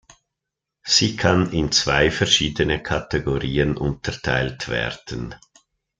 Sie 0.83 1.15
kann 1.15 1.51
in 1.51 1.71
zwei 1.71 2.09
verschiedene 2.09 2.81
Kategorien 2.81 3.77
unterteilt 3.77 4.67
werden. 4.67 5.35